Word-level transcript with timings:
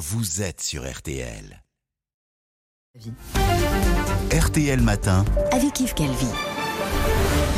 vous 0.00 0.40
êtes 0.40 0.62
sur 0.62 0.90
RTL. 0.90 1.62
RTL 4.32 4.80
Matin. 4.80 5.26
Avec 5.52 5.78
Yves 5.78 5.92
Calvi. 5.92 6.26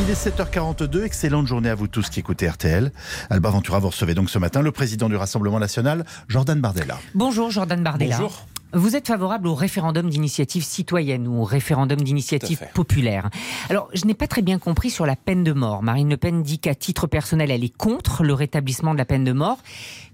Il 0.01 0.11
est 0.11 0.29
7h42, 0.29 1.05
excellente 1.05 1.47
journée 1.47 1.69
à 1.69 1.77
vous 1.77 1.87
tous 1.87 2.11
qui 2.11 2.19
écoutez 2.19 2.49
RTL. 2.49 2.91
Alba 3.31 3.51
Ventura, 3.51 3.79
vous 3.79 3.91
recevez 3.91 4.15
donc 4.15 4.29
ce 4.29 4.41
matin 4.41 4.61
le 4.61 4.73
président 4.73 5.09
du 5.09 5.15
Rassemblement 5.15 5.61
National, 5.61 6.05
Jordan 6.27 6.61
Bardella. 6.61 6.99
Bonjour 7.15 7.53
Jordan 7.53 7.81
Bardella. 7.81 8.17
Bonjour. 8.17 8.49
Vous 8.73 8.97
êtes 8.97 9.07
favorable 9.07 9.47
au 9.47 9.55
référendum 9.55 10.11
d'initiative 10.11 10.65
citoyenne 10.65 11.29
ou 11.29 11.43
au 11.43 11.45
référendum 11.45 12.01
d'initiative 12.01 12.61
populaire. 12.75 13.31
Alors, 13.71 13.89
je 13.95 14.05
n'ai 14.05 14.15
pas 14.15 14.27
très 14.27 14.43
bien 14.43 14.59
compris 14.59 14.91
sur 14.91 15.07
la 15.07 15.15
peine 15.15 15.45
de 15.45 15.53
mort. 15.53 15.85
Marine 15.85 16.11
Le 16.11 16.17
Pen 16.17 16.43
dit 16.43 16.59
qu'à 16.59 16.75
titre 16.75 17.07
personnel, 17.07 17.53
elle 17.53 17.63
est 17.63 17.77
contre 17.77 18.25
le 18.25 18.35
rétablissement 18.35 18.95
de 18.95 18.99
la 18.99 19.05
peine 19.05 19.23
de 19.23 19.33
mort, 19.33 19.59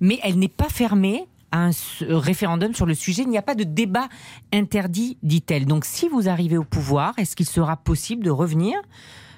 mais 0.02 0.20
elle 0.22 0.38
n'est 0.38 0.48
pas 0.48 0.68
fermée 0.68 1.26
un 1.52 1.68
s- 1.68 2.02
référendum 2.08 2.74
sur 2.74 2.86
le 2.86 2.94
sujet. 2.94 3.22
Il 3.22 3.28
n'y 3.28 3.38
a 3.38 3.42
pas 3.42 3.54
de 3.54 3.64
débat 3.64 4.09
interdit, 4.52 5.18
dit-elle. 5.23 5.66
Donc, 5.66 5.84
si 5.84 6.09
vous 6.09 6.28
arrivez 6.28 6.56
au 6.56 6.64
pouvoir, 6.64 7.14
est-ce 7.18 7.36
qu'il 7.36 7.46
sera 7.46 7.77
possible 7.77 8.24
de 8.24 8.30
revenir 8.30 8.80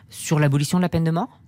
sur 0.08 0.38
l'abolition 0.38 0.78
de 0.78 0.82
la 0.82 0.88
peine 0.88 1.04
de 1.04 1.10
mort? 1.10 1.39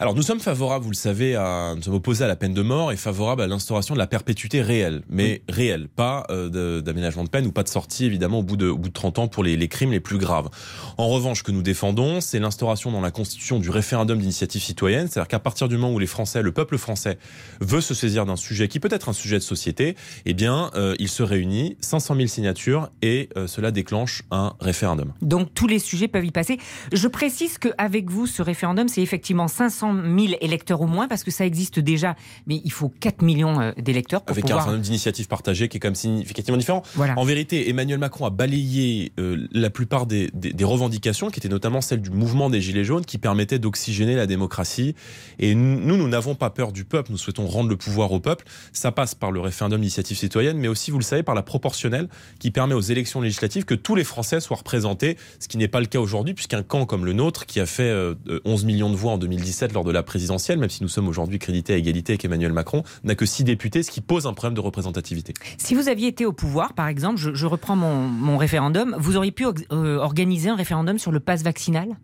Alors 0.00 0.14
nous 0.14 0.22
sommes 0.22 0.38
favorables, 0.38 0.84
vous 0.84 0.92
le 0.92 0.96
savez, 0.96 1.34
à, 1.34 1.72
nous 1.74 1.82
sommes 1.82 1.94
opposés 1.94 2.22
à 2.24 2.28
la 2.28 2.36
peine 2.36 2.54
de 2.54 2.62
mort 2.62 2.92
et 2.92 2.96
favorables 2.96 3.42
à 3.42 3.48
l'instauration 3.48 3.94
de 3.94 3.98
la 3.98 4.06
perpétuité 4.06 4.62
réelle, 4.62 5.02
mais 5.08 5.42
réelle, 5.48 5.88
pas 5.88 6.24
euh, 6.30 6.48
de- 6.48 6.80
d'aménagement 6.80 7.24
de 7.24 7.28
peine 7.28 7.46
ou 7.48 7.50
pas 7.50 7.64
de 7.64 7.68
sortie 7.68 8.04
évidemment 8.04 8.38
au 8.38 8.42
bout 8.44 8.56
de, 8.56 8.68
au 8.68 8.78
bout 8.78 8.90
de 8.90 8.92
30 8.92 9.18
ans 9.18 9.26
pour 9.26 9.42
les, 9.42 9.56
les 9.56 9.66
crimes 9.66 9.90
les 9.90 9.98
plus 9.98 10.18
graves. 10.18 10.50
En 10.98 11.08
revanche, 11.08 11.38
ce 11.38 11.42
que 11.42 11.50
nous 11.50 11.62
défendons, 11.62 12.20
c'est 12.20 12.38
l'instauration 12.38 12.92
dans 12.92 13.00
la 13.00 13.10
Constitution 13.10 13.58
du 13.58 13.70
référendum 13.70 14.20
d'initiative 14.20 14.62
citoyenne, 14.62 15.08
c'est-à-dire 15.08 15.26
qu'à 15.26 15.40
partir 15.40 15.68
du 15.68 15.76
moment 15.76 15.92
où 15.92 15.98
les 15.98 16.06
Français, 16.06 16.42
le 16.42 16.52
peuple 16.52 16.78
français, 16.78 17.18
veut 17.60 17.80
se 17.80 17.92
saisir 17.92 18.24
d'un 18.24 18.36
sujet 18.36 18.68
qui 18.68 18.78
peut 18.78 18.88
être 18.92 19.08
un 19.08 19.12
sujet 19.12 19.38
de 19.38 19.42
société, 19.42 19.96
eh 20.26 20.32
bien, 20.32 20.70
euh, 20.76 20.94
il 21.00 21.08
se 21.08 21.24
réunit, 21.24 21.76
500 21.80 22.14
000 22.14 22.28
signatures 22.28 22.88
et 23.02 23.30
euh, 23.36 23.48
cela 23.48 23.72
déclenche 23.72 24.22
un 24.30 24.54
référendum. 24.60 25.12
Donc 25.22 25.52
tous 25.54 25.66
les 25.66 25.80
sujets 25.80 26.06
peuvent 26.06 26.24
y 26.24 26.30
passer. 26.30 26.58
Je 26.92 27.08
précise 27.08 27.58
qu'avec 27.58 28.08
vous, 28.10 28.28
ce 28.28 28.42
référendum, 28.42 28.86
c'est 28.86 29.02
effectivement 29.02 29.48
500 29.48 29.87
000 29.94 30.34
électeurs 30.40 30.80
au 30.80 30.86
moins, 30.86 31.08
parce 31.08 31.24
que 31.24 31.30
ça 31.30 31.44
existe 31.46 31.78
déjà, 31.78 32.16
mais 32.46 32.60
il 32.64 32.72
faut 32.72 32.88
4 33.00 33.22
millions 33.22 33.60
euh, 33.60 33.72
d'électeurs 33.78 34.22
pour 34.22 34.32
Avec 34.32 34.44
un 34.44 34.48
pouvoir... 34.48 34.64
référendum 34.64 34.82
d'initiative 34.82 35.28
partagée 35.28 35.68
qui 35.68 35.76
est 35.76 35.80
quand 35.80 35.88
même 35.88 35.94
significativement 35.94 36.58
différent. 36.58 36.82
Voilà. 36.94 37.18
En 37.18 37.24
vérité, 37.24 37.68
Emmanuel 37.68 37.98
Macron 37.98 38.26
a 38.26 38.30
balayé 38.30 39.12
euh, 39.18 39.46
la 39.52 39.70
plupart 39.70 40.06
des, 40.06 40.30
des- 40.34 40.52
des 40.52 40.64
revendications, 40.64 41.30
qui 41.30 41.40
étaient 41.40 41.48
notamment 41.48 41.80
celles 41.80 42.00
du 42.02 42.10
mouvement 42.10 42.50
des 42.50 42.60
Gilets 42.60 42.84
jaunes, 42.84 43.04
qui 43.04 43.18
permettaient 43.18 43.58
d'oxygéner 43.58 44.14
la 44.16 44.26
démocratie. 44.26 44.94
Et 45.38 45.54
nous, 45.54 45.96
nous 45.96 46.08
n'avons 46.08 46.34
pas 46.34 46.50
peur 46.50 46.72
du 46.72 46.84
peuple, 46.84 47.10
nous 47.12 47.18
souhaitons 47.18 47.46
rendre 47.46 47.68
le 47.68 47.76
pouvoir 47.76 48.12
au 48.12 48.20
peuple. 48.20 48.44
Ça 48.72 48.92
passe 48.92 49.14
par 49.14 49.30
le 49.32 49.40
référendum 49.40 49.80
d'initiative 49.80 50.16
citoyenne, 50.16 50.58
mais 50.58 50.68
aussi, 50.68 50.90
vous 50.90 50.98
le 50.98 51.04
savez, 51.04 51.22
par 51.22 51.34
la 51.34 51.42
proportionnelle, 51.42 52.08
qui 52.38 52.50
permet 52.50 52.74
aux 52.74 52.80
élections 52.80 53.20
législatives 53.20 53.64
que 53.64 53.74
tous 53.74 53.94
les 53.94 54.04
Français 54.04 54.40
soient 54.40 54.56
représentés, 54.58 55.16
ce 55.40 55.48
qui 55.48 55.56
n'est 55.58 55.68
pas 55.68 55.80
le 55.80 55.86
cas 55.86 56.00
aujourd'hui, 56.00 56.34
puisqu'un 56.34 56.62
camp 56.62 56.86
comme 56.86 57.04
le 57.04 57.12
nôtre, 57.12 57.46
qui 57.46 57.60
a 57.60 57.66
fait 57.66 57.82
euh, 57.82 58.14
11 58.44 58.64
millions 58.64 58.90
de 58.90 58.96
voix 58.96 59.12
en 59.12 59.18
2017 59.18 59.72
lors 59.78 59.84
de 59.84 59.92
la 59.92 60.02
présidentielle, 60.02 60.58
même 60.58 60.70
si 60.70 60.82
nous 60.82 60.88
sommes 60.88 61.06
aujourd'hui 61.06 61.38
crédités 61.38 61.72
à 61.72 61.76
égalité 61.76 62.14
avec 62.14 62.24
Emmanuel 62.24 62.52
Macron, 62.52 62.82
n'a 63.04 63.14
que 63.14 63.26
6 63.26 63.44
députés, 63.44 63.84
ce 63.84 63.92
qui 63.92 64.00
pose 64.00 64.26
un 64.26 64.32
problème 64.32 64.54
de 64.54 64.60
représentativité. 64.60 65.34
Si 65.56 65.74
vous 65.76 65.88
aviez 65.88 66.08
été 66.08 66.26
au 66.26 66.32
pouvoir, 66.32 66.72
par 66.72 66.88
exemple, 66.88 67.16
je, 67.16 67.32
je 67.32 67.46
reprends 67.46 67.76
mon, 67.76 68.08
mon 68.08 68.36
référendum, 68.36 68.96
vous 68.98 69.16
auriez 69.16 69.30
pu 69.30 69.46
euh, 69.46 69.98
organiser 69.98 70.50
un 70.50 70.56
référendum 70.56 70.98
sur 70.98 71.12
le 71.12 71.20
pass 71.20 71.42
vaccinal? 71.44 71.96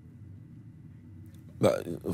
Bah, 1.61 1.75
euh, 1.87 2.13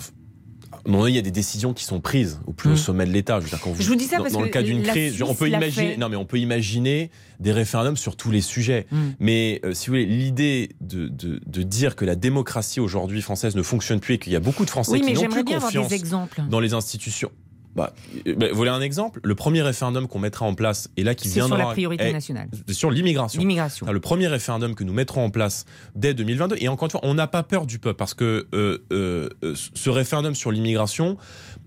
à 0.72 1.08
il 1.08 1.14
y 1.14 1.18
a 1.18 1.22
des 1.22 1.30
décisions 1.30 1.72
qui 1.74 1.84
sont 1.84 2.00
prises 2.00 2.40
au 2.46 2.52
plus 2.52 2.70
Mm. 2.70 2.72
haut 2.72 2.76
sommet 2.76 3.04
de 3.04 3.10
l'État. 3.10 3.38
Je, 3.38 3.44
veux 3.44 3.50
dire, 3.50 3.60
quand 3.60 3.74
Je 3.78 3.86
vous 3.88 3.94
dis 3.96 4.04
ça 4.04 4.16
dans, 4.18 4.22
parce 4.24 4.34
dans 4.34 4.40
le 4.42 4.48
cas 4.48 4.62
d'une 4.62 4.82
crise, 4.82 5.20
on 5.22 5.34
peut 5.34 5.48
imaginer. 5.48 5.92
fait. 5.92 5.96
Non, 5.96 6.08
mais 6.08 6.16
on 6.16 6.24
peut 6.24 6.38
imaginer 6.38 7.10
des 7.38 7.52
référendums 7.52 7.96
sur 7.96 8.16
tous 8.16 8.30
les 8.30 8.40
sujets. 8.40 8.86
Mm. 8.90 8.96
Mais 9.20 9.60
euh, 9.64 9.74
si 9.74 9.86
vous 9.86 9.92
voulez, 9.92 10.06
l'idée 10.06 10.70
de, 10.80 11.08
de, 11.08 11.40
de 11.44 11.62
dire 11.62 11.96
que 11.96 12.04
la 12.04 12.14
démocratie 12.16 12.80
aujourd'hui 12.80 13.22
française 13.22 13.56
ne 13.56 13.62
fonctionne 13.62 14.00
plus 14.00 14.14
et 14.14 14.18
qu'il 14.18 14.32
y 14.32 14.36
a 14.36 14.40
beaucoup 14.40 14.64
de 14.64 14.70
Français 14.70 14.92
Oui, 14.92 15.00
qui 15.02 15.12
n'ont 15.12 15.22
plus 15.28 15.44
bien 15.44 15.56
avoir 15.56 15.70
confiance 15.70 15.88
des 15.88 15.94
exemples. 15.96 16.42
dans 16.48 16.60
les 16.60 16.74
institutions. 16.74 17.30
Bah, 17.80 17.92
bah, 18.36 18.46
vous 18.50 18.56
voulez 18.56 18.70
un 18.70 18.80
exemple 18.80 19.20
Le 19.22 19.34
premier 19.34 19.62
référendum 19.62 20.06
qu'on 20.08 20.18
mettra 20.18 20.46
en 20.46 20.54
place, 20.54 20.90
et 20.96 21.02
là 21.02 21.14
qui 21.14 21.28
C'est 21.28 21.40
sur 21.40 21.56
la 21.56 21.66
priorité 21.66 22.04
est 22.04 22.12
nationale. 22.12 22.48
sur 22.68 22.90
l'immigration. 22.90 23.40
L'immigration. 23.40 23.84
Enfin, 23.86 23.92
le 23.92 24.00
premier 24.00 24.26
référendum 24.26 24.74
que 24.74 24.84
nous 24.84 24.92
mettrons 24.92 25.24
en 25.24 25.30
place 25.30 25.64
dès 25.94 26.14
2022. 26.14 26.56
Et 26.60 26.68
encore 26.68 26.86
une 26.86 26.90
fois, 26.90 27.00
on 27.02 27.14
n'a 27.14 27.26
pas 27.26 27.42
peur 27.42 27.66
du 27.66 27.78
peuple 27.78 27.96
parce 27.96 28.14
que 28.14 28.46
euh, 28.54 28.78
euh, 28.92 29.28
euh, 29.44 29.54
ce 29.54 29.90
référendum 29.90 30.34
sur 30.34 30.50
l'immigration 30.50 31.16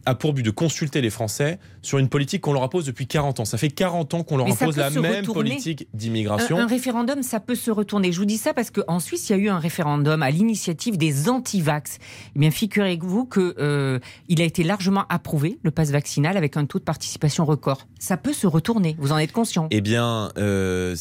a 0.05 0.15
pour 0.15 0.33
but 0.33 0.43
de 0.43 0.51
consulter 0.51 1.01
les 1.01 1.09
Français 1.09 1.59
sur 1.81 1.97
une 1.97 2.09
politique 2.09 2.41
qu'on 2.41 2.53
leur 2.53 2.63
impose 2.63 2.85
depuis 2.85 3.07
40 3.07 3.39
ans. 3.39 3.45
Ça 3.45 3.57
fait 3.57 3.69
40 3.69 4.13
ans 4.13 4.23
qu'on 4.23 4.37
leur 4.37 4.47
Mais 4.47 4.53
impose 4.53 4.77
la 4.77 4.89
même 4.89 5.21
retourner. 5.21 5.51
politique 5.51 5.87
d'immigration. 5.93 6.57
un 6.57 6.67
référendum, 6.67 7.23
ça 7.23 7.39
peut 7.39 7.55
se 7.55 7.71
retourner. 7.71 8.11
Je 8.11 8.19
vous 8.19 8.25
dis 8.25 8.37
ça 8.37 8.53
parce 8.53 8.71
qu'en 8.71 8.99
Suisse, 8.99 9.29
il 9.29 9.31
y 9.33 9.35
a 9.35 9.37
eu 9.39 9.49
un 9.49 9.59
référendum 9.59 10.21
à 10.21 10.29
l'initiative 10.31 10.97
des 10.97 11.29
anti-vax. 11.29 11.99
Eh 12.35 12.39
bien, 12.39 12.51
figurez-vous 12.51 13.25
que 13.25 13.55
euh, 13.59 13.99
a 14.37 14.43
été 14.43 14.63
largement 14.63 15.05
approuvé, 15.09 15.59
le 15.63 15.71
pass 15.71 15.91
vaccinal, 15.91 16.37
avec 16.37 16.57
un 16.57 16.65
taux 16.65 16.79
de 16.79 16.83
participation 16.83 17.45
record. 17.45 17.87
Ça 17.99 18.17
peut 18.17 18.33
se 18.33 18.47
retourner. 18.47 18.95
Vous 18.99 19.11
en 19.11 19.17
êtes 19.17 19.31
conscient 19.31 19.67
Eh 19.71 19.81
bien, 19.81 20.31
euh, 20.37 20.95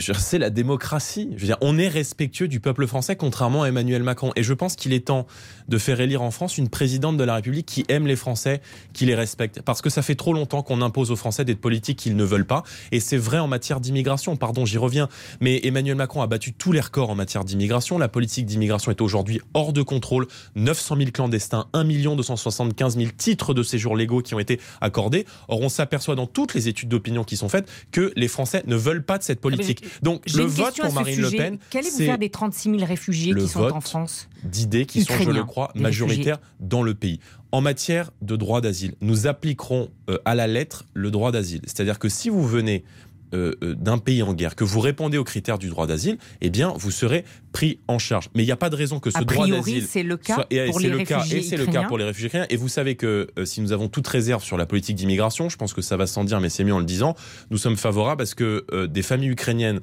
c'est 0.00 0.38
la 0.38 0.50
démocratie. 0.50 1.30
Je 1.36 1.40
veux 1.40 1.46
dire, 1.46 1.58
on 1.60 1.78
est 1.78 1.88
respectueux 1.88 2.48
du 2.48 2.60
peuple 2.60 2.86
français, 2.86 3.16
contrairement 3.16 3.62
à 3.62 3.68
Emmanuel 3.68 4.02
Macron. 4.02 4.32
Et 4.36 4.42
je 4.42 4.54
pense 4.54 4.76
qu'il 4.76 4.92
est 4.92 5.06
temps 5.06 5.26
de 5.68 5.78
faire 5.78 6.00
élire 6.00 6.22
en 6.22 6.30
France 6.30 6.58
une 6.58 6.68
présidente 6.68 7.16
de 7.16 7.24
la 7.24 7.34
République 7.34 7.66
qui 7.66 7.84
aime 7.88 8.06
les 8.06 8.16
Français, 8.16 8.60
qui 8.92 9.06
les 9.06 9.14
respecte. 9.14 9.62
Parce 9.62 9.82
que 9.82 9.90
ça 9.90 10.02
fait 10.02 10.14
trop 10.14 10.32
longtemps 10.32 10.62
qu'on 10.62 10.82
impose 10.82 11.10
aux 11.10 11.16
Français 11.16 11.44
des 11.44 11.54
politiques 11.54 11.98
qu'ils 11.98 12.16
ne 12.16 12.24
veulent 12.24 12.46
pas. 12.46 12.62
Et 12.92 13.00
c'est 13.00 13.16
vrai 13.16 13.38
en 13.38 13.48
matière 13.48 13.80
d'immigration. 13.80 14.36
Pardon, 14.36 14.64
j'y 14.64 14.78
reviens. 14.78 15.08
Mais 15.40 15.60
Emmanuel 15.64 15.96
Macron 15.96 16.22
a 16.22 16.26
battu 16.26 16.52
tous 16.52 16.72
les 16.72 16.80
records 16.80 17.10
en 17.10 17.14
matière 17.14 17.44
d'immigration. 17.44 17.98
La 17.98 18.08
politique 18.08 18.46
d'immigration 18.46 18.90
est 18.90 19.00
aujourd'hui 19.00 19.40
hors 19.54 19.72
de 19.72 19.82
contrôle. 19.82 20.26
900 20.56 20.96
000 20.96 21.10
clandestins, 21.10 21.68
1 21.72 21.84
275 21.84 22.96
000 22.96 23.10
titres 23.16 23.54
de 23.54 23.62
séjour 23.62 23.96
légaux 23.96 24.22
qui 24.22 24.34
ont 24.34 24.38
été 24.38 24.60
accordés. 24.80 25.26
Or, 25.48 25.60
on 25.60 25.68
s'aperçoit 25.68 26.14
dans 26.14 26.26
toutes 26.26 26.54
les 26.54 26.68
études 26.68 26.88
d'opinion 26.88 27.24
qui 27.24 27.36
sont 27.36 27.48
faites 27.48 27.68
que 27.92 28.12
les 28.16 28.28
Français 28.28 28.62
ne 28.66 28.76
veulent 28.76 29.04
pas 29.04 29.18
de 29.18 29.22
cette 29.22 29.40
politique. 29.40 29.82
Donc, 30.02 30.24
le 30.32 30.44
vote 30.44 30.80
pour 30.80 30.92
Marine 30.92 31.14
sujet. 31.14 31.30
Le 31.30 31.36
Pen, 31.36 31.58
Qu'allez-vous 31.70 31.98
faire 31.98 32.18
des 32.18 32.30
36 32.30 32.70
000 32.70 32.84
réfugiés 32.84 33.34
qui 33.34 33.48
sont 33.48 33.64
en 33.64 33.80
France 33.80 34.28
d'idées 34.44 34.86
qui 34.86 35.02
sont, 35.02 35.14
je 35.20 35.30
le 35.30 35.44
crois, 35.44 35.70
majoritaires 35.74 36.38
dans 36.60 36.82
le 36.82 36.94
pays. 36.94 37.20
En 37.50 37.62
matière 37.62 38.10
de 38.20 38.36
droit 38.36 38.60
d'asile, 38.60 38.94
nous 39.00 39.26
appliquerons 39.26 39.88
euh, 40.10 40.18
à 40.26 40.34
la 40.34 40.46
lettre 40.46 40.84
le 40.92 41.10
droit 41.10 41.32
d'asile. 41.32 41.62
C'est-à-dire 41.64 41.98
que 41.98 42.10
si 42.10 42.28
vous 42.28 42.46
venez 42.46 42.84
euh, 43.34 43.54
euh, 43.62 43.74
d'un 43.74 43.98
pays 43.98 44.22
en 44.22 44.32
guerre, 44.34 44.54
que 44.56 44.64
vous 44.64 44.80
répondez 44.80 45.18
aux 45.18 45.24
critères 45.24 45.58
du 45.58 45.68
droit 45.68 45.86
d'asile, 45.86 46.18
eh 46.40 46.50
bien, 46.50 46.72
vous 46.76 46.90
serez 46.90 47.24
pris 47.52 47.78
en 47.88 47.98
charge. 47.98 48.28
Mais 48.34 48.42
il 48.42 48.46
n'y 48.46 48.52
a 48.52 48.56
pas 48.56 48.70
de 48.70 48.76
raison 48.76 49.00
que 49.00 49.10
ce 49.10 49.18
A 49.18 49.24
droit 49.24 49.46
d'asile 49.46 49.86
c'est 49.88 50.02
le 50.02 50.16
cas 50.16 50.34
soit- 50.34 50.46
et 50.50 50.66
pour 50.70 50.80
les 50.80 50.88
le 50.88 51.04
cas, 51.04 51.18
réfugiés 51.18 51.38
et 51.38 51.42
c'est 51.42 51.56
le 51.56 51.64
cas 51.64 51.70
ukrainiens. 51.70 51.88
pour 51.88 51.98
les 51.98 52.04
réfugiés 52.04 52.28
ukrainiens. 52.28 52.46
Et 52.50 52.56
vous 52.56 52.68
savez 52.68 52.94
que 52.96 53.28
euh, 53.38 53.44
si 53.44 53.60
nous 53.60 53.72
avons 53.72 53.88
toute 53.88 54.06
réserve 54.06 54.42
sur 54.42 54.56
la 54.56 54.66
politique 54.66 54.96
d'immigration, 54.96 55.48
je 55.48 55.56
pense 55.56 55.72
que 55.72 55.82
ça 55.82 55.96
va 55.96 56.06
sans 56.06 56.24
dire, 56.24 56.40
mais 56.40 56.48
c'est 56.48 56.64
mieux 56.64 56.74
en 56.74 56.78
le 56.78 56.84
disant, 56.84 57.14
nous 57.50 57.58
sommes 57.58 57.76
favorables 57.76 58.22
à 58.22 58.26
ce 58.26 58.34
que 58.34 58.64
euh, 58.72 58.86
des 58.86 59.02
familles 59.02 59.30
ukrainiennes, 59.30 59.80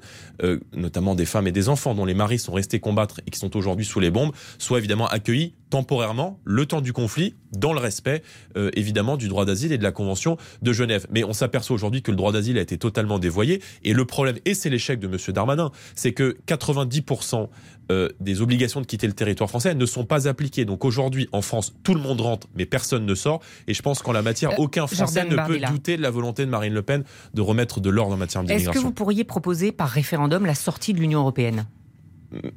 notamment 0.76 1.16
des 1.16 1.26
femmes 1.26 1.48
et 1.48 1.52
des 1.52 1.70
enfants 1.70 1.96
dont 1.96 2.06
les 2.06 2.14
maris 2.14 2.40
sont 2.40 2.54
restés 2.54 2.80
combattre 2.80 3.22
et 3.26 3.32
qui 3.32 3.40
sont 3.40 3.56
aujourd'hui 3.56 3.86
sous 3.86 4.00
les 4.00 4.12
bombes, 4.12 4.32
soient 4.58 4.78
évidemment 4.78 5.08
accueillis 5.08 5.54
temporairement, 5.76 6.40
le 6.46 6.66
temps 6.66 6.80
du 6.80 6.94
conflit, 6.94 7.36
dans 7.52 7.74
le 7.74 7.82
respect 7.82 8.24
euh, 8.56 8.70
évidemment 8.76 9.18
du 9.18 9.28
droit 9.28 9.44
d'asile 9.44 9.74
et 9.74 9.78
de 9.78 9.84
la 9.84 9.92
Convention 9.92 10.38
de 10.62 10.72
Genève. 10.72 11.06
Mais 11.12 11.26
on 11.26 11.34
s'aperçoit 11.34 11.74
aujourd'hui 11.74 12.02
que 12.02 12.12
le 12.12 12.16
droit 12.18 12.32
d'asile 12.32 12.58
a 12.58 12.62
été 12.62 12.78
totalement 12.78 13.20
dévoyé. 13.20 13.62
Et 13.84 13.92
le 13.92 14.06
problème, 14.06 14.38
et 14.46 14.54
c'est 14.54 14.70
l'échec 14.70 15.02
de 15.02 15.08
M. 15.08 15.18
Darmanin, 15.34 15.72
c'est 15.94 16.14
que 16.14 16.38
90% 16.48 17.50
euh, 17.92 18.08
des 18.22 18.42
obligations 18.42 18.80
de 18.80 18.86
quitter 18.86 19.06
le 19.06 19.12
territoire 19.12 19.50
français 19.50 19.76
ne 19.76 19.86
sont 19.86 20.06
pas 20.06 20.30
appliquées. 20.30 20.64
Donc 20.64 20.86
aujourd'hui, 20.86 21.28
en 21.34 21.42
France, 21.42 21.76
tout 21.84 21.94
le 21.94 22.00
monde 22.00 22.22
rentre, 22.22 22.48
mais 22.56 22.66
personne 22.66 23.06
ne 23.06 23.14
sort. 23.14 23.42
Et 23.68 23.74
je 23.74 23.82
pense 23.82 24.02
qu'en 24.02 24.14
la 24.14 24.22
matière, 24.22 24.52
Euh, 24.52 24.64
aucun 24.64 24.88
Français 24.88 25.28
Jordan 25.28 25.50
ne 25.50 25.60
peut 25.60 25.74
douter 25.74 25.98
de 25.98 26.02
la 26.02 26.10
volonté 26.10 26.46
de 26.46 26.50
Marine 26.50 26.74
Le 26.74 26.84
Pen 26.84 27.04
de 27.34 27.42
remettre 27.42 27.82
de 27.82 27.90
l'ordre 27.90 28.14
en 28.14 28.18
matière 28.18 28.44
Est-ce 28.44 28.48
que 28.48 28.58
d'immigration. 28.60 28.82
vous 28.88 28.94
pourriez 28.94 29.26
proposer 29.26 29.74
par 29.74 29.90
référendum 29.90 30.46
la 30.46 30.56
sortie 30.56 30.94
de 30.94 31.00
l'Union 31.00 31.20
européenne? 31.20 31.66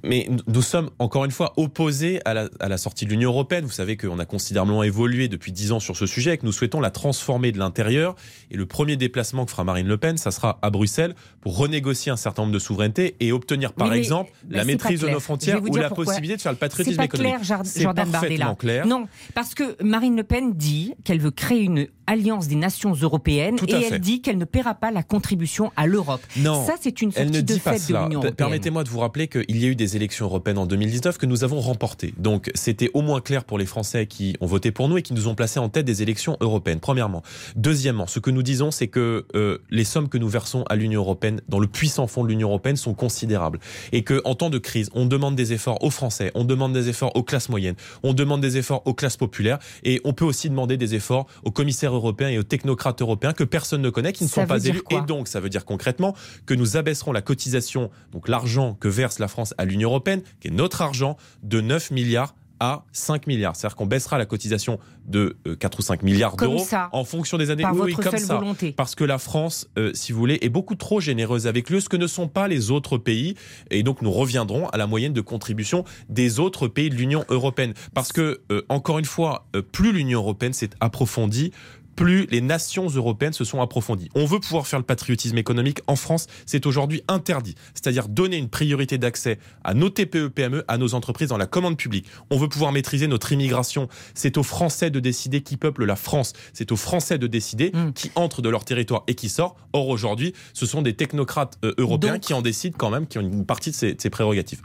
Mais 0.04 0.28
nous 0.46 0.62
sommes 0.62 0.90
encore 0.98 1.24
une 1.24 1.30
fois 1.30 1.52
opposés 1.56 2.20
à 2.24 2.34
la, 2.34 2.48
à 2.60 2.68
la 2.68 2.78
sortie 2.78 3.04
de 3.04 3.10
l'Union 3.10 3.30
européenne. 3.30 3.64
Vous 3.64 3.70
savez 3.70 3.96
qu'on 3.96 4.18
a 4.18 4.24
considérablement 4.24 4.82
évolué 4.82 5.28
depuis 5.28 5.52
dix 5.52 5.72
ans 5.72 5.80
sur 5.80 5.96
ce 5.96 6.06
sujet 6.06 6.34
et 6.34 6.38
que 6.38 6.46
nous 6.46 6.52
souhaitons 6.52 6.80
la 6.80 6.90
transformer 6.90 7.52
de 7.52 7.58
l'intérieur. 7.58 8.14
Et 8.50 8.56
le 8.56 8.66
premier 8.66 8.96
déplacement 8.96 9.44
que 9.44 9.50
fera 9.50 9.64
Marine 9.64 9.86
Le 9.86 9.96
Pen, 9.98 10.16
ça 10.16 10.30
sera 10.30 10.58
à 10.62 10.70
Bruxelles 10.70 11.14
pour 11.40 11.56
renégocier 11.56 12.10
un 12.12 12.16
certain 12.16 12.42
nombre 12.42 12.54
de 12.54 12.58
souverainetés 12.58 13.16
et 13.20 13.32
obtenir 13.32 13.72
par 13.72 13.88
mais, 13.88 13.98
exemple 13.98 14.32
ben, 14.44 14.58
la 14.58 14.64
maîtrise 14.64 15.00
de 15.00 15.04
clair. 15.06 15.14
nos 15.14 15.20
frontières 15.20 15.62
ou 15.62 15.76
la 15.76 15.88
pourquoi. 15.88 16.04
possibilité 16.06 16.36
de 16.36 16.42
faire 16.42 16.52
le 16.52 16.58
patriotisme 16.58 17.00
économique. 17.02 17.38
clair, 17.44 17.60
C'est 17.64 17.82
Jordan 17.82 18.10
parfaitement 18.10 18.38
Bardella. 18.46 18.54
clair. 18.56 18.86
Non, 18.86 19.06
parce 19.34 19.54
que 19.54 19.76
Marine 19.82 20.16
Le 20.16 20.24
Pen 20.24 20.52
dit 20.54 20.94
qu'elle 21.04 21.20
veut 21.20 21.30
créer 21.30 21.62
une 21.64 21.88
Alliance 22.08 22.48
des 22.48 22.54
Nations 22.56 22.94
européennes 22.94 23.56
Tout 23.56 23.66
et 23.68 23.74
elle 23.74 23.82
fait. 23.84 23.98
dit 23.98 24.22
qu'elle 24.22 24.38
ne 24.38 24.46
paiera 24.46 24.74
pas 24.74 24.90
la 24.90 25.02
contribution 25.02 25.70
à 25.76 25.86
l'Europe. 25.86 26.22
Non, 26.38 26.64
Ça, 26.66 26.74
c'est 26.80 27.02
une 27.02 27.10
Elle 27.14 27.26
sortie 27.26 27.38
ne 27.38 27.42
de 27.42 27.60
pas 27.60 27.72
fait 27.74 27.78
cela. 27.78 28.08
Permettez-moi 28.36 28.82
de 28.82 28.88
vous 28.88 29.00
rappeler 29.00 29.28
qu'il 29.28 29.56
y 29.58 29.64
a 29.66 29.68
eu 29.68 29.76
des 29.76 29.94
élections 29.94 30.24
européennes 30.24 30.56
en 30.58 30.64
2019 30.66 31.18
que 31.18 31.26
nous 31.26 31.44
avons 31.44 31.60
remportées. 31.60 32.14
Donc 32.16 32.50
c'était 32.54 32.90
au 32.94 33.02
moins 33.02 33.20
clair 33.20 33.44
pour 33.44 33.58
les 33.58 33.66
Français 33.66 34.06
qui 34.06 34.34
ont 34.40 34.46
voté 34.46 34.72
pour 34.72 34.88
nous 34.88 34.96
et 34.96 35.02
qui 35.02 35.12
nous 35.12 35.28
ont 35.28 35.34
placés 35.34 35.60
en 35.60 35.68
tête 35.68 35.84
des 35.84 36.02
élections 36.02 36.38
européennes, 36.40 36.80
premièrement. 36.80 37.22
Deuxièmement, 37.56 38.06
ce 38.06 38.20
que 38.20 38.30
nous 38.30 38.42
disons, 38.42 38.70
c'est 38.70 38.88
que 38.88 39.26
euh, 39.34 39.58
les 39.70 39.84
sommes 39.84 40.08
que 40.08 40.16
nous 40.16 40.28
versons 40.28 40.64
à 40.70 40.76
l'Union 40.76 41.02
européenne, 41.02 41.42
dans 41.48 41.58
le 41.60 41.66
puissant 41.66 42.06
fond 42.06 42.24
de 42.24 42.28
l'Union 42.28 42.48
européenne, 42.48 42.76
sont 42.76 42.94
considérables. 42.94 43.60
Et 43.92 44.02
que 44.02 44.22
en 44.24 44.34
temps 44.34 44.50
de 44.50 44.58
crise, 44.58 44.88
on 44.94 45.04
demande 45.04 45.36
des 45.36 45.52
efforts 45.52 45.82
aux 45.84 45.90
Français, 45.90 46.32
on 46.34 46.44
demande 46.44 46.72
des 46.72 46.88
efforts 46.88 47.14
aux 47.16 47.22
classes 47.22 47.50
moyennes, 47.50 47.76
on 48.02 48.14
demande 48.14 48.40
des 48.40 48.56
efforts 48.56 48.82
aux 48.86 48.94
classes 48.94 49.16
populaires 49.18 49.58
et 49.84 50.00
on 50.04 50.12
peut 50.14 50.24
aussi 50.24 50.48
demander 50.48 50.76
des 50.76 50.94
efforts 50.94 51.26
aux 51.44 51.50
commissaires 51.50 51.92
européens 51.98 52.28
et 52.28 52.38
aux 52.38 52.42
technocrates 52.42 53.00
européens 53.02 53.32
que 53.32 53.44
personne 53.44 53.82
ne 53.82 53.90
connaît, 53.90 54.12
qui 54.12 54.24
ne 54.24 54.28
Ça 54.28 54.42
sont 54.42 54.46
pas 54.46 54.64
élus. 54.64 54.82
Et 54.90 55.00
donc, 55.02 55.28
ça 55.28 55.40
veut 55.40 55.48
dire 55.48 55.64
concrètement 55.64 56.14
que 56.46 56.54
nous 56.54 56.76
abaisserons 56.76 57.12
la 57.12 57.22
cotisation, 57.22 57.90
donc 58.12 58.28
l'argent 58.28 58.74
que 58.74 58.88
verse 58.88 59.18
la 59.18 59.28
France 59.28 59.54
à 59.58 59.64
l'Union 59.64 59.90
européenne, 59.90 60.22
qui 60.40 60.48
est 60.48 60.52
notre 60.52 60.82
argent, 60.82 61.16
de 61.42 61.60
9 61.60 61.90
milliards 61.90 62.34
à 62.60 62.84
5 62.92 63.26
milliards. 63.26 63.54
C'est-à-dire 63.54 63.76
qu'on 63.76 63.86
baissera 63.86 64.18
la 64.18 64.26
cotisation 64.26 64.78
de 65.06 65.36
euh, 65.46 65.54
4 65.56 65.78
ou 65.78 65.82
5 65.82 66.02
milliards 66.02 66.34
Comme 66.36 66.56
d'euros 66.56 66.66
en 66.92 67.04
fonction 67.04 67.38
des 67.38 67.50
années. 67.50 67.62
Par 67.62 67.72
Oui, 67.72 67.82
oui, 67.84 67.92
votre 67.92 68.02
comme 68.10 68.18
seule 68.18 68.26
ça. 68.26 68.34
volonté. 68.36 68.72
Parce 68.72 68.94
que 68.94 69.04
la 69.04 69.18
France, 69.18 69.68
euh, 69.78 69.92
si 69.94 70.12
vous 70.12 70.18
voulez, 70.18 70.38
est 70.42 70.48
beaucoup 70.48 70.74
trop 70.74 71.00
généreuse 71.00 71.46
avec 71.46 71.70
lui, 71.70 71.80
ce 71.80 71.88
que 71.88 71.96
ne 71.96 72.06
sont 72.06 72.28
pas 72.28 72.48
les 72.48 72.70
autres 72.70 72.98
pays. 72.98 73.34
Et 73.70 73.82
donc, 73.82 74.02
nous 74.02 74.10
reviendrons 74.10 74.66
à 74.68 74.76
la 74.76 74.86
moyenne 74.86 75.12
de 75.12 75.20
contribution 75.20 75.84
des 76.08 76.40
autres 76.40 76.68
pays 76.68 76.90
de 76.90 76.96
l'Union 76.96 77.24
européenne. 77.28 77.74
Parce 77.94 78.12
que, 78.12 78.40
euh, 78.50 78.62
encore 78.68 78.98
une 78.98 79.04
fois, 79.04 79.46
euh, 79.54 79.62
plus 79.62 79.92
l'Union 79.92 80.20
européenne 80.20 80.52
s'est 80.52 80.70
approfondie, 80.80 81.52
plus 81.98 82.26
les 82.30 82.40
nations 82.40 82.86
européennes 82.86 83.32
se 83.32 83.42
sont 83.44 83.60
approfondies. 83.60 84.08
On 84.14 84.24
veut 84.24 84.38
pouvoir 84.38 84.68
faire 84.68 84.78
le 84.78 84.84
patriotisme 84.84 85.36
économique. 85.36 85.80
En 85.88 85.96
France, 85.96 86.28
c'est 86.46 86.64
aujourd'hui 86.64 87.02
interdit. 87.08 87.56
C'est-à-dire 87.74 88.06
donner 88.08 88.36
une 88.36 88.48
priorité 88.48 88.98
d'accès 88.98 89.40
à 89.64 89.74
nos 89.74 89.90
TPE, 89.90 90.28
PME, 90.28 90.64
à 90.68 90.78
nos 90.78 90.94
entreprises 90.94 91.30
dans 91.30 91.36
la 91.36 91.46
commande 91.46 91.76
publique. 91.76 92.06
On 92.30 92.38
veut 92.38 92.48
pouvoir 92.48 92.70
maîtriser 92.70 93.08
notre 93.08 93.32
immigration. 93.32 93.88
C'est 94.14 94.38
aux 94.38 94.44
Français 94.44 94.90
de 94.90 95.00
décider 95.00 95.40
qui 95.40 95.56
peuple 95.56 95.84
la 95.84 95.96
France. 95.96 96.34
C'est 96.52 96.70
aux 96.70 96.76
Français 96.76 97.18
de 97.18 97.26
décider 97.26 97.72
Mm. 97.74 97.92
qui 97.94 98.12
entre 98.14 98.42
de 98.42 98.48
leur 98.48 98.64
territoire 98.64 99.02
et 99.08 99.16
qui 99.16 99.28
sort. 99.28 99.56
Or, 99.72 99.88
aujourd'hui, 99.88 100.34
ce 100.54 100.66
sont 100.66 100.82
des 100.82 100.94
technocrates 100.94 101.58
euh, 101.64 101.74
européens 101.78 102.12
Donc- 102.12 102.22
qui 102.22 102.32
en 102.32 102.42
décident 102.42 102.76
quand 102.78 102.90
même, 102.90 103.08
qui 103.08 103.18
ont 103.18 103.22
une 103.22 103.44
partie 103.44 103.70
de 103.70 103.74
ces, 103.74 103.94
de 103.94 104.00
ces 104.00 104.08
prérogatives. 104.10 104.62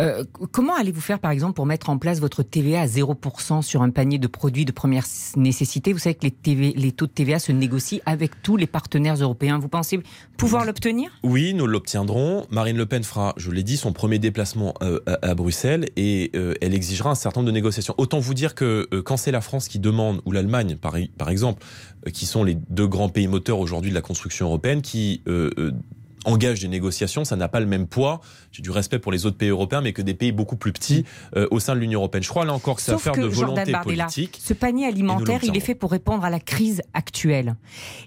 Euh, 0.00 0.22
comment 0.52 0.76
allez-vous 0.76 1.00
faire, 1.00 1.18
par 1.18 1.32
exemple, 1.32 1.54
pour 1.54 1.66
mettre 1.66 1.90
en 1.90 1.98
place 1.98 2.20
votre 2.20 2.44
TVA 2.44 2.82
à 2.82 2.86
0% 2.86 3.60
sur 3.62 3.82
un 3.82 3.90
panier 3.90 4.18
de 4.18 4.28
produits 4.28 4.64
de 4.64 4.70
première 4.72 5.04
nécessité? 5.36 5.92
Vous 5.92 5.98
savez 5.98 6.14
que 6.14 6.22
les, 6.24 6.30
TV 6.30 6.74
les 6.76 6.92
taux 6.92 7.06
de 7.06 7.10
TVA 7.10 7.38
se 7.38 7.50
négocient 7.50 7.98
avec 8.06 8.42
tous 8.42 8.56
les 8.56 8.66
partenaires 8.66 9.16
européens. 9.16 9.58
Vous 9.58 9.68
pensez 9.68 10.00
pouvoir 10.36 10.64
l'obtenir? 10.64 11.10
Oui, 11.22 11.54
nous 11.54 11.66
l'obtiendrons. 11.66 12.46
Marine 12.50 12.76
Le 12.76 12.86
Pen 12.86 13.02
fera, 13.02 13.34
je 13.36 13.50
l'ai 13.50 13.62
dit, 13.62 13.76
son 13.76 13.92
premier 13.92 14.18
déplacement 14.18 14.74
euh, 14.82 15.00
à, 15.22 15.34
Bruxelles 15.34 15.86
et 15.96 16.30
euh, 16.36 16.54
elle 16.60 16.74
exigera 16.74 17.10
un 17.10 17.14
certain 17.14 17.40
nombre 17.40 17.48
de 17.48 17.54
négociations. 17.54 17.94
Autant 17.98 18.20
vous 18.20 18.34
dire 18.34 18.54
que 18.54 18.88
euh, 18.92 19.02
quand 19.02 19.16
c'est 19.16 19.32
la 19.32 19.40
France 19.40 19.68
qui 19.68 19.78
demande, 19.78 20.20
ou 20.24 20.32
l'Allemagne 20.32 20.76
par, 20.76 21.28
exemple, 21.30 21.64
qui 22.12 22.26
sont 22.26 22.44
les 22.44 22.56
deux 22.70 22.86
grands 22.86 23.08
pays 23.08 23.26
moteurs 23.26 23.58
aujourd'hui 23.58 23.90
de 23.90 23.94
la 23.94 24.02
construction 24.02 24.46
européenne, 24.46 24.82
qui 24.82 25.22
engagent 26.26 26.60
des 26.60 26.68
négociations, 26.68 27.24
ça 27.24 27.36
n'a 27.36 27.48
pas 27.48 27.60
le 27.60 27.66
même 27.66 27.86
poids. 27.86 28.20
J'ai 28.52 28.62
du 28.62 28.70
respect 28.70 28.98
pour 28.98 29.12
les 29.12 29.24
autres 29.24 29.38
pays 29.38 29.48
européens, 29.48 29.80
mais 29.80 29.92
que 29.92 30.02
des 30.02 30.14
pays 30.14 30.32
beaucoup 30.32 30.56
plus 30.56 30.72
petits 30.72 31.04
euh, 31.36 31.46
au 31.50 31.60
sein 31.60 31.74
de 31.74 31.80
l'Union 31.80 32.00
européenne. 32.00 32.22
Je 32.22 32.28
crois 32.28 32.44
là 32.44 32.52
encore 32.52 32.76
que 32.76 32.82
c'est 32.82 32.92
affaire 32.92 33.12
que, 33.12 33.20
de 33.22 33.26
volonté 33.26 33.72
Bardella, 33.72 34.04
politique. 34.04 34.38
Ce 34.42 34.52
panier 34.52 34.86
alimentaire, 34.86 35.42
il 35.44 35.56
est 35.56 35.60
fait 35.60 35.74
pour 35.74 35.90
répondre 35.90 36.24
à 36.24 36.30
la 36.30 36.40
crise 36.40 36.82
actuelle. 36.92 37.56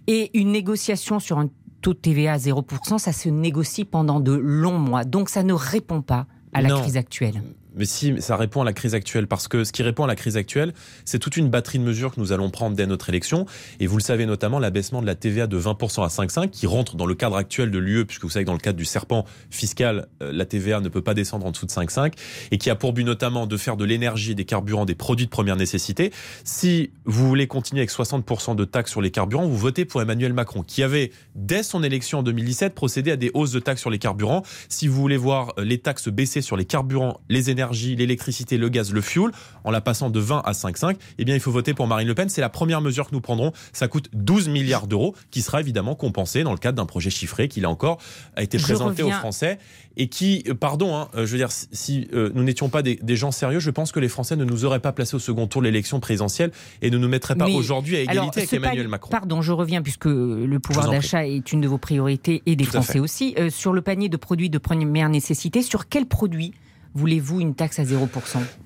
Et 0.07 0.37
une 0.37 0.51
négociation 0.51 1.19
sur 1.19 1.39
un 1.39 1.49
taux 1.81 1.93
de 1.93 1.99
TVA 1.99 2.33
à 2.33 2.37
0%, 2.37 2.97
ça 2.97 3.13
se 3.13 3.29
négocie 3.29 3.85
pendant 3.85 4.19
de 4.19 4.33
longs 4.33 4.77
mois. 4.79 5.05
Donc 5.05 5.29
ça 5.29 5.43
ne 5.43 5.53
répond 5.53 6.01
pas 6.01 6.27
à 6.53 6.61
la 6.61 6.69
Non. 6.69 6.81
crise 6.81 6.97
actuelle. 6.97 7.41
Mais 7.79 7.85
si, 7.85 8.21
ça 8.21 8.35
répond 8.35 8.61
à 8.61 8.65
la 8.65 8.73
crise 8.73 8.93
actuelle, 8.93 9.25
parce 9.25 9.47
que 9.47 9.63
ce 9.63 9.71
qui 9.71 9.83
répond 9.83 10.03
à 10.03 10.07
la 10.07 10.15
crise 10.15 10.35
actuelle, 10.35 10.73
c'est 11.05 11.17
toute 11.17 11.37
une 11.37 11.49
batterie 11.49 11.79
de 11.79 11.83
mesures 11.83 12.13
que 12.13 12.19
nous 12.19 12.33
allons 12.33 12.49
prendre 12.49 12.75
dès 12.75 12.85
notre 12.85 13.07
élection. 13.07 13.45
Et 13.79 13.87
vous 13.87 13.97
le 13.97 14.03
savez 14.03 14.25
notamment, 14.25 14.59
l'abaissement 14.59 15.01
de 15.01 15.07
la 15.07 15.15
TVA 15.15 15.47
de 15.47 15.57
20% 15.57 16.03
à 16.03 16.07
5,5, 16.07 16.49
qui 16.49 16.67
rentre 16.67 16.97
dans 16.97 17.05
le 17.05 17.15
cadre 17.15 17.37
actuel 17.37 17.71
de 17.71 17.79
l'UE, 17.79 18.05
puisque 18.05 18.23
vous 18.23 18.29
savez 18.29 18.43
que 18.43 18.47
dans 18.47 18.53
le 18.53 18.59
cadre 18.59 18.77
du 18.77 18.83
serpent 18.83 19.25
fiscal, 19.49 20.07
euh, 20.21 20.33
la 20.33 20.45
TVA 20.45 20.81
ne 20.81 20.89
peut 20.89 21.01
pas 21.01 21.13
descendre 21.13 21.45
en 21.45 21.51
dessous 21.51 21.65
de 21.65 21.71
5,5, 21.71 22.13
et 22.51 22.57
qui 22.57 22.69
a 22.69 22.75
pour 22.75 22.91
but 22.91 23.05
notamment 23.05 23.47
de 23.47 23.55
faire 23.55 23.77
de 23.77 23.85
l'énergie, 23.85 24.35
des 24.35 24.45
carburants, 24.45 24.83
des 24.83 24.95
produits 24.95 25.25
de 25.25 25.31
première 25.31 25.55
nécessité. 25.55 26.11
Si 26.43 26.91
vous 27.05 27.29
voulez 27.29 27.47
continuer 27.47 27.79
avec 27.79 27.91
60% 27.91 28.57
de 28.57 28.65
taxes 28.65 28.91
sur 28.91 29.01
les 29.01 29.11
carburants, 29.11 29.47
vous 29.47 29.57
votez 29.57 29.85
pour 29.85 30.01
Emmanuel 30.01 30.33
Macron, 30.33 30.63
qui 30.63 30.83
avait, 30.83 31.11
dès 31.35 31.63
son 31.63 31.81
élection 31.81 32.19
en 32.19 32.23
2017, 32.23 32.75
procédé 32.75 33.11
à 33.11 33.15
des 33.15 33.31
hausses 33.33 33.53
de 33.53 33.59
taxes 33.59 33.79
sur 33.79 33.89
les 33.89 33.99
carburants. 33.99 34.43
Si 34.67 34.89
vous 34.89 34.99
voulez 34.99 35.15
voir 35.15 35.53
euh, 35.57 35.63
les 35.63 35.77
taxes 35.77 36.09
baisser 36.09 36.41
sur 36.41 36.57
les 36.57 36.65
carburants, 36.65 37.21
les 37.29 37.49
énergies, 37.49 37.68
l'électricité, 37.71 38.57
le 38.57 38.69
gaz, 38.69 38.91
le 38.93 39.01
fuel, 39.01 39.31
en 39.63 39.71
la 39.71 39.81
passant 39.81 40.09
de 40.09 40.19
20 40.19 40.41
à 40.45 40.51
5,5, 40.51 40.95
eh 41.17 41.25
bien, 41.25 41.35
il 41.35 41.41
faut 41.41 41.51
voter 41.51 41.73
pour 41.73 41.87
Marine 41.87 42.07
Le 42.07 42.15
Pen. 42.15 42.29
C'est 42.29 42.41
la 42.41 42.49
première 42.49 42.81
mesure 42.81 43.09
que 43.09 43.13
nous 43.15 43.21
prendrons. 43.21 43.51
Ça 43.73 43.87
coûte 43.87 44.09
12 44.13 44.49
milliards 44.49 44.87
d'euros, 44.87 45.15
qui 45.31 45.41
sera 45.41 45.59
évidemment 45.59 45.95
compensé 45.95 46.43
dans 46.43 46.51
le 46.51 46.57
cadre 46.57 46.77
d'un 46.77 46.85
projet 46.85 47.09
chiffré 47.09 47.47
qui, 47.47 47.61
là 47.61 47.69
encore, 47.69 47.97
a 48.35 48.43
été 48.43 48.57
Je 48.57 48.63
présenté 48.63 49.03
aux 49.03 49.11
Français 49.11 49.57
et 49.97 50.07
qui, 50.07 50.43
euh, 50.47 50.53
pardon, 50.53 50.95
hein, 50.95 51.09
euh, 51.15 51.25
je 51.25 51.31
veux 51.33 51.37
dire, 51.37 51.49
si- 51.51 52.07
euh, 52.13 52.31
nous 52.33 52.43
n'étions 52.43 52.69
pas 52.69 52.81
des, 52.81 52.95
des 53.01 53.15
gens 53.15 53.31
sérieux, 53.31 53.59
je 53.59 53.69
pense 53.71 53.91
que 53.91 53.99
les 53.99 54.07
Français 54.07 54.35
ne 54.35 54.45
nous 54.45 54.63
auraient 54.65 54.79
pas 54.79 54.91
placés 54.93 55.15
au 55.15 55.19
second 55.19 55.47
tour 55.47 55.61
de 55.61 55.67
l'élection 55.67 55.99
présidentielle 55.99 56.51
et 56.81 56.89
ne 56.89 56.97
nous 56.97 57.09
mettraient 57.09 57.35
pas 57.35 57.47
aujourd'hui 57.49 57.97
à 57.97 58.01
égalité 58.01 58.19
Alors, 58.19 58.33
avec 58.37 58.53
Emmanuel 58.53 58.87
Macron. 58.87 59.11
Pardon, 59.11 59.41
je 59.41 59.51
reviens 59.51 59.81
puisque 59.81 60.05
le 60.05 60.57
pouvoir 60.59 60.89
d'achat 60.89 61.27
est 61.27 61.51
une 61.51 61.61
de 61.61 61.67
vos 61.67 61.77
priorités 61.77 62.41
et 62.45 62.55
des 62.55 62.63
Tout 62.65 62.71
Français 62.71 62.99
aussi. 62.99 63.35
Euh, 63.37 63.49
sur 63.49 63.73
le 63.73 63.81
panier 63.81 64.09
de 64.09 64.17
produits 64.17 64.49
de 64.49 64.57
première 64.57 65.09
nécessité, 65.09 65.61
sur 65.61 65.87
quel 65.89 66.05
produit 66.05 66.53
voulez-vous 66.93 67.39
une 67.39 67.55
taxe 67.55 67.79
à 67.79 67.83
0% 67.83 68.07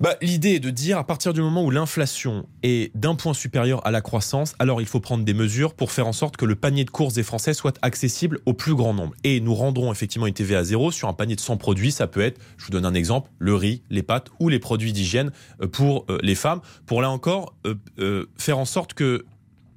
Bah, 0.00 0.14
L'idée 0.22 0.54
est 0.54 0.60
de 0.60 0.70
dire, 0.70 0.98
à 0.98 1.04
partir 1.04 1.32
du 1.32 1.40
moment 1.40 1.64
où 1.64 1.70
l'inflation 1.70 2.46
est 2.62 2.94
d'un 2.96 3.14
point 3.14 3.34
supérieur 3.34 3.86
à 3.86 3.90
la 3.90 4.00
croissance, 4.00 4.54
alors 4.58 4.80
il 4.80 4.86
faut 4.86 5.00
prendre 5.00 5.24
des 5.24 5.34
mesures 5.34 5.74
pour 5.74 5.92
faire 5.92 6.06
en 6.06 6.12
sorte 6.12 6.36
que 6.36 6.44
le 6.44 6.54
panier 6.54 6.84
de 6.84 6.90
courses 6.90 7.14
des 7.14 7.22
Français 7.22 7.54
soit 7.54 7.78
accessible 7.82 8.40
au 8.46 8.54
plus 8.54 8.74
grand 8.74 8.94
nombre. 8.94 9.14
Et 9.24 9.40
nous 9.40 9.54
rendrons 9.54 9.92
effectivement 9.92 10.26
une 10.26 10.34
TVA 10.34 10.60
à 10.60 10.64
zéro 10.64 10.90
sur 10.90 11.08
un 11.08 11.12
panier 11.12 11.36
de 11.36 11.40
100 11.40 11.56
produits. 11.56 11.92
Ça 11.92 12.06
peut 12.06 12.20
être, 12.20 12.40
je 12.56 12.66
vous 12.66 12.70
donne 12.70 12.86
un 12.86 12.94
exemple, 12.94 13.30
le 13.38 13.54
riz, 13.54 13.82
les 13.90 14.02
pâtes 14.02 14.28
ou 14.40 14.48
les 14.48 14.58
produits 14.58 14.92
d'hygiène 14.92 15.30
euh, 15.60 15.68
pour 15.68 16.06
euh, 16.08 16.18
les 16.22 16.34
femmes. 16.34 16.60
Pour 16.86 17.02
là 17.02 17.10
encore, 17.10 17.54
euh, 17.98 18.26
faire 18.36 18.58
en 18.58 18.64
sorte 18.64 18.94
que 18.94 19.24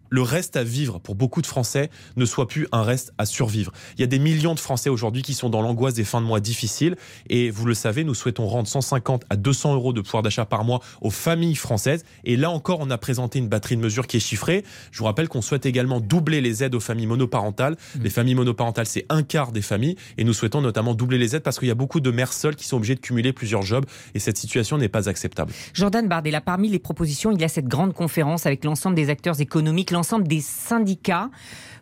le 0.09 0.21
reste 0.21 0.55
à 0.55 0.63
vivre 0.63 0.99
pour 0.99 1.15
beaucoup 1.15 1.41
de 1.41 1.47
Français 1.47 1.89
ne 2.15 2.25
soit 2.25 2.47
plus 2.47 2.67
un 2.71 2.83
reste 2.83 3.13
à 3.17 3.25
survivre. 3.25 3.71
Il 3.97 4.01
y 4.01 4.03
a 4.03 4.07
des 4.07 4.19
millions 4.19 4.55
de 4.55 4.59
Français 4.59 4.89
aujourd'hui 4.89 5.21
qui 5.21 5.33
sont 5.33 5.49
dans 5.49 5.61
l'angoisse 5.61 5.93
des 5.93 6.03
fins 6.03 6.21
de 6.21 6.25
mois 6.25 6.39
difficiles 6.39 6.95
et 7.29 7.49
vous 7.49 7.65
le 7.65 7.73
savez, 7.73 8.03
nous 8.03 8.13
souhaitons 8.13 8.47
rendre 8.47 8.67
150 8.67 9.23
à 9.29 9.35
200 9.35 9.75
euros 9.75 9.93
de 9.93 10.01
pouvoir 10.01 10.23
d'achat 10.23 10.45
par 10.45 10.63
mois 10.63 10.81
aux 11.01 11.09
familles 11.09 11.55
françaises 11.55 12.03
et 12.23 12.35
là 12.37 12.49
encore 12.49 12.79
on 12.79 12.89
a 12.89 12.97
présenté 12.97 13.39
une 13.39 13.47
batterie 13.47 13.77
de 13.77 13.81
mesures 13.81 14.07
qui 14.07 14.17
est 14.17 14.21
chiffrée. 14.21 14.63
Je 14.91 14.99
vous 14.99 15.05
rappelle 15.05 15.27
qu'on 15.27 15.41
souhaite 15.41 15.65
également 15.65 15.99
doubler 15.99 16.41
les 16.41 16.63
aides 16.63 16.75
aux 16.75 16.79
familles 16.79 17.07
monoparentales. 17.07 17.77
Les 18.01 18.09
familles 18.09 18.35
monoparentales 18.35 18.85
c'est 18.85 19.05
un 19.09 19.23
quart 19.23 19.51
des 19.51 19.61
familles 19.61 19.95
et 20.17 20.23
nous 20.23 20.33
souhaitons 20.33 20.61
notamment 20.61 20.93
doubler 20.93 21.17
les 21.17 21.35
aides 21.35 21.43
parce 21.43 21.59
qu'il 21.59 21.67
y 21.67 21.71
a 21.71 21.75
beaucoup 21.75 21.99
de 21.99 22.11
mères 22.11 22.33
seules 22.33 22.55
qui 22.55 22.65
sont 22.65 22.77
obligées 22.77 22.95
de 22.95 22.99
cumuler 22.99 23.33
plusieurs 23.33 23.61
jobs 23.61 23.85
et 24.13 24.19
cette 24.19 24.37
situation 24.37 24.77
n'est 24.77 24.89
pas 24.89 25.09
acceptable. 25.09 25.51
Jordan 25.73 26.07
Bardella, 26.07 26.41
parmi 26.41 26.69
les 26.69 26.79
propositions, 26.79 27.31
il 27.31 27.41
y 27.41 27.43
a 27.43 27.47
cette 27.47 27.67
grande 27.67 27.93
conférence 27.93 28.45
avec 28.45 28.63
l'ensemble 28.63 28.95
des 28.95 29.09
acteurs 29.09 29.39
économiques, 29.41 29.91
l'ensemble 29.97 30.27
des 30.27 30.41
syndicats 30.41 31.31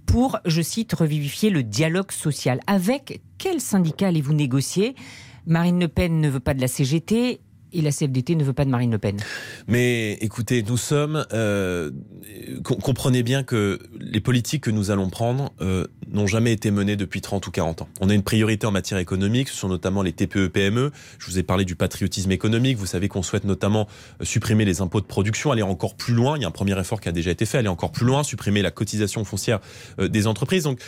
pour, 0.05 0.39
je 0.45 0.61
cite, 0.61 0.93
revivifier 0.93 1.49
le 1.49 1.63
dialogue 1.63 2.11
social. 2.11 2.59
Avec 2.65 3.21
quel 3.37 3.59
syndicat 3.59 4.07
allez-vous 4.07 4.33
négocier? 4.33 4.95
Marine 5.45 5.79
Le 5.79 5.87
Pen 5.87 6.21
ne 6.21 6.29
veut 6.29 6.39
pas 6.39 6.53
de 6.53 6.61
la 6.61 6.67
CGT 6.67 7.41
et 7.73 7.81
la 7.81 7.91
CFDT 7.91 8.35
ne 8.35 8.43
veut 8.43 8.53
pas 8.53 8.65
de 8.65 8.69
Marine 8.69 8.91
Le 8.91 8.97
Pen. 8.97 9.17
Mais 9.67 10.13
écoutez, 10.21 10.63
nous 10.63 10.77
sommes. 10.77 11.25
Euh, 11.33 11.91
com- 12.63 12.77
comprenez 12.81 13.23
bien 13.23 13.43
que 13.43 13.79
les 13.99 14.21
politiques 14.21 14.63
que 14.63 14.71
nous 14.71 14.91
allons 14.91 15.09
prendre 15.09 15.53
euh, 15.61 15.85
n'ont 16.11 16.27
jamais 16.27 16.51
été 16.53 16.71
menées 16.71 16.95
depuis 16.95 17.21
30 17.21 17.45
ou 17.47 17.51
40 17.51 17.81
ans. 17.83 17.87
On 18.01 18.09
a 18.09 18.13
une 18.13 18.23
priorité 18.23 18.65
en 18.67 18.71
matière 18.71 18.99
économique, 18.99 19.49
ce 19.49 19.55
sont 19.57 19.69
notamment 19.69 20.01
les 20.01 20.13
TPE-PME. 20.13 20.91
Je 21.19 21.25
vous 21.25 21.39
ai 21.39 21.43
parlé 21.43 21.65
du 21.65 21.75
patriotisme 21.75 22.31
économique. 22.31 22.77
Vous 22.77 22.85
savez 22.85 23.07
qu'on 23.07 23.23
souhaite 23.23 23.43
notamment 23.45 23.87
euh, 24.21 24.25
supprimer 24.25 24.65
les 24.65 24.81
impôts 24.81 25.01
de 25.01 25.05
production, 25.05 25.51
aller 25.51 25.61
encore 25.61 25.95
plus 25.95 26.13
loin. 26.13 26.37
Il 26.37 26.41
y 26.41 26.45
a 26.45 26.47
un 26.47 26.51
premier 26.51 26.79
effort 26.79 27.01
qui 27.01 27.09
a 27.09 27.11
déjà 27.11 27.31
été 27.31 27.45
fait, 27.45 27.57
aller 27.57 27.67
encore 27.67 27.91
plus 27.91 28.05
loin, 28.05 28.23
supprimer 28.23 28.61
la 28.61 28.71
cotisation 28.71 29.23
foncière 29.25 29.59
euh, 29.99 30.07
des 30.07 30.27
entreprises. 30.27 30.63
Donc 30.63 30.79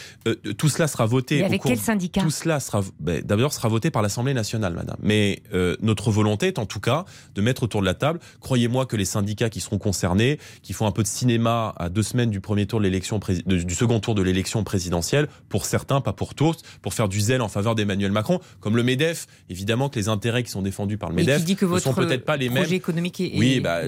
tout 0.58 0.70
cela 0.70 0.88
sera 0.88 1.06
voté. 1.06 1.38
Et 1.40 1.42
au 1.44 1.46
avec 1.46 1.62
cours- 1.62 1.72
quel 1.72 1.80
syndicat? 1.80 2.22
Tout 2.22 2.32
cela 2.32 2.60
sera 2.60 2.82
ben, 3.00 3.22
d'abord 3.24 3.54
sera 3.54 3.68
voté 3.68 3.92
par 3.92 4.02
l'Assemblée 4.02 4.34
nationale, 4.34 4.74
madame. 4.74 4.98
Mais 5.02 5.42
notre 5.82 6.12
volonté 6.12 6.48
est 6.48 6.60
en 6.60 6.66
tout 6.68 6.78
tout 6.78 6.82
cas, 6.82 7.06
de 7.34 7.42
mettre 7.42 7.64
autour 7.64 7.82
de 7.82 7.88
la 7.88 7.96
table. 7.96 8.20
Croyez-moi 8.40 8.86
que 8.86 8.96
les 8.96 9.06
syndicats 9.06 9.50
qui 9.50 9.62
seront 9.62 9.80
concernés, 9.80 10.38
qui 10.62 10.74
font 10.74 10.86
un 10.86 10.92
peu 10.92 11.02
de 11.02 11.08
cinéma 11.08 11.74
à 11.78 11.90
deux 11.90 12.04
semaines 12.04 12.30
du 12.30 12.40
premier 12.40 12.68
tour 12.68 12.80
de 12.80 12.84
l'élection, 12.84 13.20
du 13.46 13.74
second 13.74 14.00
tour 14.00 14.14
de 14.14 14.22
l'élection 14.22 14.64
présidentielle, 14.64 15.28
pour 15.50 15.66
certains, 15.66 16.02
pas 16.02 16.14
pour 16.14 16.36
tous, 16.36 16.58
pour 16.84 16.94
faire 16.94 17.10
du 17.10 17.20
zèle 17.20 17.42
en 17.42 17.48
faveur 17.48 17.74
d'Emmanuel 17.74 18.12
Macron, 18.12 18.40
comme 18.60 18.76
le 18.76 18.84
Medef. 18.84 19.26
Évidemment 19.50 19.90
que 19.90 19.98
les 19.98 20.08
intérêts 20.08 20.44
qui 20.44 20.52
sont 20.52 20.62
défendus 20.62 20.98
par 21.00 21.10
le 21.10 21.16
Medef 21.16 21.44
ne 21.48 21.80
sont 21.80 21.94
peut-être 21.94 22.26
pas 22.26 22.38
les 22.38 22.50
mêmes. 22.50 22.72
économique 22.72 23.20
est 23.20 23.32
oui, 23.36 23.60
bah, 23.60 23.82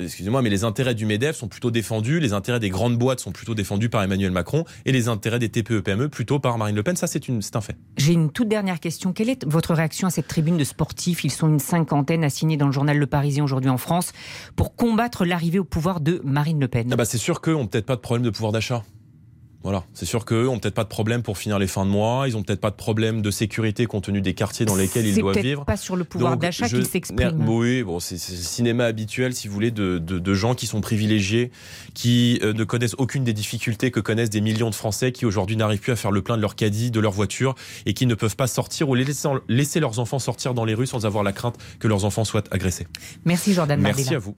excusez-moi, 0.00 0.42
mais 0.42 0.50
les 0.50 0.64
intérêts 0.64 0.94
du 0.94 1.06
Medef 1.06 1.36
sont 1.36 1.48
plutôt 1.48 1.70
défendus, 1.70 2.18
les 2.18 2.32
intérêts 2.32 2.60
des 2.60 2.70
grandes 2.70 2.98
boîtes 2.98 3.20
sont 3.20 3.32
plutôt 3.32 3.54
défendus 3.54 3.88
par 3.88 4.02
Emmanuel 4.02 4.32
Macron, 4.32 4.64
et 4.84 4.92
les 4.92 5.08
intérêts 5.08 5.38
des 5.38 5.48
TPE-PME 5.48 6.08
plutôt 6.08 6.40
par 6.40 6.58
Marine 6.58 6.74
Le 6.74 6.82
Pen. 6.82 6.96
Ça, 6.96 7.06
c'est 7.06 7.28
un 7.28 7.60
fait. 7.60 7.76
J'ai 7.96 8.12
une 8.12 8.30
toute 8.30 8.48
dernière 8.48 8.80
question. 8.80 9.12
Quelle 9.12 9.28
est 9.28 9.44
votre 9.46 9.74
réaction 9.74 10.08
à 10.08 10.10
cette 10.10 10.28
tribune 10.28 10.56
de 10.56 10.64
sportifs? 10.64 11.24
Ils 11.24 11.30
sont 11.30 11.48
une 11.48 11.60
cinquantaine 11.60 12.13
à 12.22 12.30
signer 12.30 12.56
dans 12.56 12.66
le 12.66 12.72
journal 12.72 12.96
Le 12.96 13.06
Parisien 13.06 13.42
aujourd'hui 13.42 13.70
en 13.70 13.78
France 13.78 14.12
pour 14.54 14.76
combattre 14.76 15.24
l'arrivée 15.24 15.58
au 15.58 15.64
pouvoir 15.64 16.00
de 16.00 16.20
Marine 16.22 16.60
Le 16.60 16.68
Pen. 16.68 16.88
Ah 16.92 16.96
bah 16.96 17.04
c'est 17.04 17.18
sûr 17.18 17.40
qu'eux 17.40 17.52
n'ont 17.52 17.66
peut-être 17.66 17.86
pas 17.86 17.96
de 17.96 18.00
problème 18.00 18.24
de 18.24 18.30
pouvoir 18.30 18.52
d'achat. 18.52 18.84
Voilà, 19.64 19.84
c'est 19.94 20.04
sûr 20.04 20.26
qu'eux 20.26 20.46
ont 20.46 20.58
peut-être 20.58 20.74
pas 20.74 20.84
de 20.84 20.90
problème 20.90 21.22
pour 21.22 21.38
finir 21.38 21.58
les 21.58 21.66
fins 21.66 21.86
de 21.86 21.90
mois, 21.90 22.28
ils 22.28 22.36
ont 22.36 22.42
peut-être 22.42 22.60
pas 22.60 22.70
de 22.70 22.76
problème 22.76 23.22
de 23.22 23.30
sécurité 23.30 23.86
compte 23.86 24.04
tenu 24.04 24.20
des 24.20 24.34
quartiers 24.34 24.66
dans 24.66 24.76
lesquels 24.76 25.06
ils 25.06 25.18
doivent 25.18 25.38
vivre. 25.38 25.64
pas 25.64 25.78
sur 25.78 25.96
le 25.96 26.04
pouvoir 26.04 26.36
d'achat 26.36 26.68
qu'ils 26.68 26.86
s'expriment. 26.86 27.48
Oui, 27.48 27.82
bon, 27.82 27.98
c'est 27.98 28.16
le 28.16 28.36
cinéma 28.36 28.84
habituel, 28.84 29.34
si 29.34 29.48
vous 29.48 29.54
voulez, 29.54 29.70
de, 29.70 29.96
de, 29.96 30.18
de 30.18 30.34
gens 30.34 30.54
qui 30.54 30.66
sont 30.66 30.82
privilégiés, 30.82 31.50
qui 31.94 32.38
euh, 32.42 32.52
ne 32.52 32.62
connaissent 32.64 32.94
aucune 32.98 33.24
des 33.24 33.32
difficultés 33.32 33.90
que 33.90 34.00
connaissent 34.00 34.28
des 34.28 34.42
millions 34.42 34.68
de 34.68 34.74
Français 34.74 35.12
qui 35.12 35.24
aujourd'hui 35.24 35.56
n'arrivent 35.56 35.80
plus 35.80 35.92
à 35.92 35.96
faire 35.96 36.10
le 36.10 36.20
plein 36.20 36.36
de 36.36 36.42
leur 36.42 36.56
caddie, 36.56 36.90
de 36.90 37.00
leur 37.00 37.12
voiture 37.12 37.54
et 37.86 37.94
qui 37.94 38.04
ne 38.04 38.14
peuvent 38.14 38.36
pas 38.36 38.46
sortir 38.46 38.90
ou 38.90 38.94
laisser, 38.94 39.28
laisser 39.48 39.80
leurs 39.80 39.98
enfants 39.98 40.18
sortir 40.18 40.52
dans 40.52 40.66
les 40.66 40.74
rues 40.74 40.86
sans 40.86 41.06
avoir 41.06 41.24
la 41.24 41.32
crainte 41.32 41.56
que 41.78 41.88
leurs 41.88 42.04
enfants 42.04 42.24
soient 42.24 42.44
agressés. 42.50 42.86
Merci 43.24 43.54
Jordan 43.54 43.80
Merci 43.80 44.14
à 44.14 44.18
vous. 44.18 44.36